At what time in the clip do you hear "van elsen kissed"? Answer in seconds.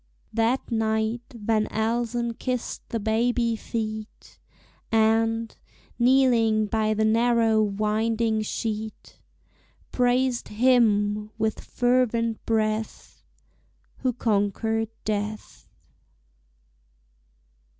1.31-2.89